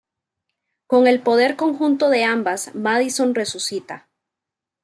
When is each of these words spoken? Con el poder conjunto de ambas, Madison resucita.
Con 0.87 1.05
el 1.05 1.21
poder 1.21 1.55
conjunto 1.55 2.09
de 2.09 2.23
ambas, 2.23 2.73
Madison 2.73 3.35
resucita. 3.35 4.09